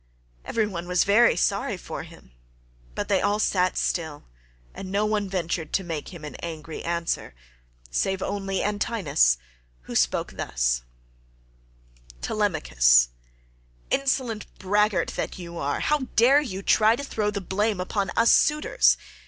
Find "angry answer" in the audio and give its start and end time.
6.37-7.35